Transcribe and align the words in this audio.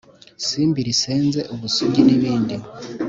Simbi 0.47 0.79
risenze 0.87 1.41
ubusugi 1.53 2.01
nibindi 2.05 2.55